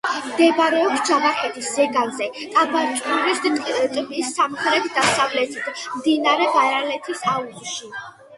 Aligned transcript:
მდებარეობს 0.11 1.01
ჯავახეთის 1.09 1.67
ზეგანზე, 1.73 2.29
ტაბაწყურის 2.55 3.43
ტბის 3.97 4.33
სამხრეთ–დასავლეთით, 4.39 5.71
მდინარე 6.01 6.49
ბარალეთის 6.57 7.25
აუზში. 7.37 7.95